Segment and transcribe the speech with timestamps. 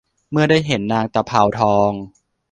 [0.31, 1.91] เมื่อได้เห็นนางตะเภาทอง